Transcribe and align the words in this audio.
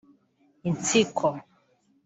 Insiko 0.71 1.29